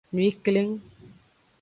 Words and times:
Nwi 0.13 0.29
kleng. 0.43 0.73